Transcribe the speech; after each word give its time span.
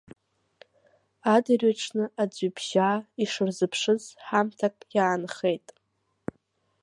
Адырҩаҽны 1.33 2.05
аӡҩыбжьаа 2.21 2.95
ишырзыԥшыз 3.23 4.03
ҳамҭак 4.25 4.75
иаанхеит. 4.95 5.67